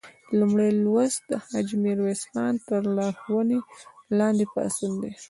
[0.39, 3.59] لومړی لوست د حاجي میرویس خان تر لارښوونې
[4.17, 5.11] لاندې پاڅون دی.